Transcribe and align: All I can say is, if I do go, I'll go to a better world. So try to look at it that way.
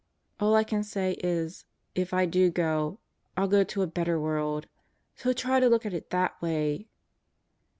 All 0.39 0.55
I 0.55 0.63
can 0.63 0.81
say 0.81 1.11
is, 1.23 1.65
if 1.93 2.11
I 2.11 2.25
do 2.25 2.49
go, 2.49 2.97
I'll 3.37 3.47
go 3.47 3.63
to 3.65 3.83
a 3.83 3.85
better 3.85 4.19
world. 4.19 4.65
So 5.15 5.31
try 5.31 5.59
to 5.59 5.69
look 5.69 5.85
at 5.85 5.93
it 5.93 6.09
that 6.09 6.41
way. 6.41 6.87